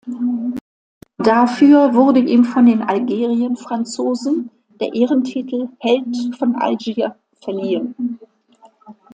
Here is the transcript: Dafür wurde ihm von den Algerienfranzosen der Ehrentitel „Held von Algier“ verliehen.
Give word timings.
Dafür 1.19 1.93
wurde 1.93 2.21
ihm 2.21 2.43
von 2.43 2.65
den 2.65 2.81
Algerienfranzosen 2.81 4.49
der 4.79 4.95
Ehrentitel 4.95 5.69
„Held 5.77 6.35
von 6.39 6.55
Algier“ 6.55 7.15
verliehen. 7.43 8.19